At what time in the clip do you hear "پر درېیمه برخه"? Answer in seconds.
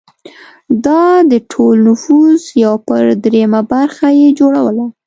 2.87-4.07